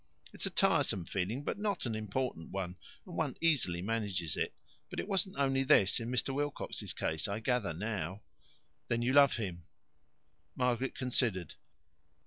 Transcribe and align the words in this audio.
It's 0.33 0.47
a 0.47 0.49
tiresome 0.49 1.05
feeling, 1.05 1.43
but 1.43 1.59
not 1.59 1.85
an 1.85 1.93
important 1.93 2.49
one, 2.49 2.75
and 3.05 3.15
one 3.15 3.37
easily 3.39 3.83
manages 3.83 4.35
it. 4.35 4.51
But 4.89 4.99
it 4.99 5.07
wasn't 5.07 5.37
only 5.37 5.61
this 5.61 5.99
in 5.99 6.09
Mr. 6.09 6.33
Wilcox's 6.33 6.91
case, 6.91 7.27
I 7.27 7.39
gather 7.39 7.71
now." 7.71 8.23
"Then 8.87 9.03
you 9.03 9.13
love 9.13 9.35
him?" 9.35 9.67
Margaret 10.55 10.95
considered. 10.95 11.53